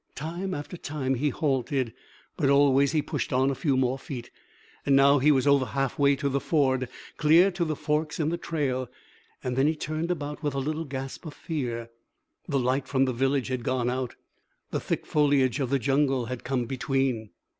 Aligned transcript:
Time 0.15 0.55
after 0.55 0.77
time 0.77 1.13
he 1.13 1.29
halted, 1.29 1.93
but 2.35 2.49
always 2.49 2.91
he 2.91 3.03
pushed 3.03 3.31
on 3.31 3.51
a 3.51 3.53
few 3.53 3.77
more 3.77 3.99
feet. 3.99 4.31
Now 4.87 5.19
he 5.19 5.31
was 5.31 5.45
over 5.45 5.63
halfway 5.63 6.15
to 6.15 6.27
the 6.27 6.39
ford, 6.39 6.89
clear 7.17 7.51
to 7.51 7.63
the 7.63 7.75
forks 7.75 8.19
in 8.19 8.29
the 8.29 8.37
trail. 8.39 8.89
And 9.43 9.55
then 9.55 9.67
he 9.67 9.75
turned 9.75 10.09
about 10.09 10.41
with 10.41 10.55
a 10.55 10.59
little 10.59 10.85
gasp 10.85 11.27
of 11.27 11.35
fear. 11.35 11.91
The 12.47 12.57
light 12.57 12.87
from 12.87 13.05
the 13.05 13.13
village 13.13 13.49
had 13.49 13.63
gone 13.63 13.91
out. 13.91 14.15
The 14.71 14.79
thick 14.79 15.05
foliage 15.05 15.59
of 15.59 15.69
the 15.69 15.77
jungle 15.77 16.25
had 16.25 16.43
come 16.43 16.65
between. 16.65 17.29